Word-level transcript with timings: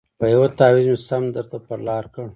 په 0.19 0.25
یوه 0.33 0.47
تعویذ 0.57 0.87
مي 0.91 0.97
سم 1.07 1.23
درته 1.35 1.57
پر 1.67 1.79
لار 1.87 2.05
کړ 2.13 2.25